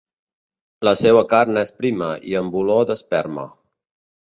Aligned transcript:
La 0.89 0.93
seua 1.01 1.21
carn 1.35 1.61
és 1.63 1.73
prima 1.83 2.09
i 2.33 2.35
amb 2.41 2.59
olor 2.65 2.91
d'esperma. 2.93 3.49